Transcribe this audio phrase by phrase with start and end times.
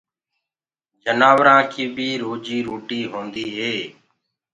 [1.03, 3.73] جآنورآنٚ ڪيٚ بيٚ روجيٚ روٽيٚ هونديٚ هي